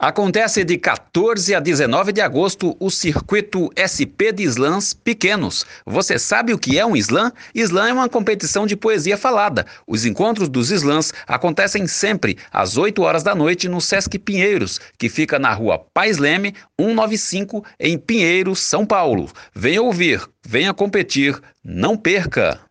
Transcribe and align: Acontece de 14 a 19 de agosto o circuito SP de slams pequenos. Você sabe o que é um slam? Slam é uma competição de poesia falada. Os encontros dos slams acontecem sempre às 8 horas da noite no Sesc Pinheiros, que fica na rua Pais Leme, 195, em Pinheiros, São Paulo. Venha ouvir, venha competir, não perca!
Acontece 0.00 0.62
de 0.62 0.78
14 0.78 1.56
a 1.56 1.58
19 1.58 2.12
de 2.12 2.20
agosto 2.20 2.76
o 2.78 2.88
circuito 2.88 3.68
SP 3.74 4.30
de 4.30 4.44
slams 4.44 4.94
pequenos. 4.94 5.66
Você 5.84 6.20
sabe 6.20 6.52
o 6.54 6.58
que 6.58 6.78
é 6.78 6.86
um 6.86 6.96
slam? 6.96 7.32
Slam 7.52 7.88
é 7.88 7.92
uma 7.92 8.08
competição 8.08 8.64
de 8.64 8.76
poesia 8.76 9.18
falada. 9.18 9.66
Os 9.88 10.04
encontros 10.04 10.48
dos 10.48 10.70
slams 10.70 11.12
acontecem 11.26 11.88
sempre 11.88 12.38
às 12.52 12.76
8 12.76 13.02
horas 13.02 13.24
da 13.24 13.34
noite 13.34 13.68
no 13.68 13.80
Sesc 13.80 14.16
Pinheiros, 14.20 14.80
que 14.96 15.08
fica 15.08 15.36
na 15.36 15.52
rua 15.52 15.84
Pais 15.92 16.16
Leme, 16.16 16.54
195, 16.80 17.64
em 17.80 17.98
Pinheiros, 17.98 18.60
São 18.60 18.86
Paulo. 18.86 19.28
Venha 19.52 19.82
ouvir, 19.82 20.24
venha 20.46 20.72
competir, 20.72 21.36
não 21.64 21.96
perca! 21.96 22.67